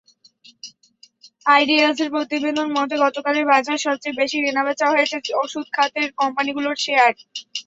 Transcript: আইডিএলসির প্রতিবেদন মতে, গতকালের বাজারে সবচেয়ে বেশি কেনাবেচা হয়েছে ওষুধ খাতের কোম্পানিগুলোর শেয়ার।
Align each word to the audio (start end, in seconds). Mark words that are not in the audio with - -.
আইডিএলসির 1.45 2.09
প্রতিবেদন 2.15 2.67
মতে, 2.77 2.95
গতকালের 3.03 3.45
বাজারে 3.51 3.79
সবচেয়ে 3.85 4.19
বেশি 4.21 4.37
কেনাবেচা 4.43 4.85
হয়েছে 4.93 5.15
ওষুধ 5.41 5.65
খাতের 5.75 6.07
কোম্পানিগুলোর 6.19 6.77
শেয়ার। 6.85 7.13